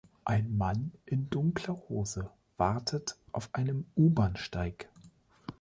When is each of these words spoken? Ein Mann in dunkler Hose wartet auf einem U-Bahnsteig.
Ein 0.25 0.57
Mann 0.57 0.93
in 1.05 1.29
dunkler 1.29 1.77
Hose 1.87 2.31
wartet 2.57 3.17
auf 3.33 3.51
einem 3.53 3.85
U-Bahnsteig. 3.95 4.89